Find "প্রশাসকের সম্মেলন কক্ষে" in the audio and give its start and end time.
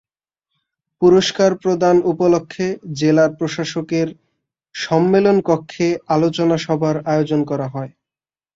3.37-5.87